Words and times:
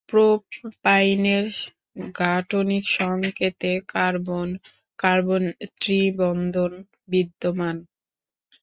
প্রোপাইনের 0.09 1.45
গাঠনিক 2.15 2.85
সংকেতে 2.97 3.71
কার্বন-কার্বন 3.87 5.43
ত্রিবন্ধন 5.75 6.71
বিদ্যমান। 7.09 7.77